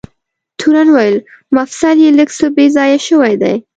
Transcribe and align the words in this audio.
تورن 0.59 0.87
وویل: 0.91 1.17
مفصل 1.55 1.97
یې 2.03 2.09
لږ 2.19 2.29
څه 2.39 2.47
بې 2.55 2.65
ځایه 2.75 2.99
شوی 3.07 3.33
دی. 3.41 3.55